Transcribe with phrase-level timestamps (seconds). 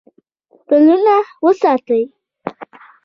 [0.67, 2.01] پلونه وساتئ